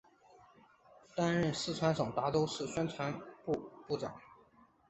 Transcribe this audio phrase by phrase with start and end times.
[1.15, 4.19] 担任四川省达州市委宣传部部长。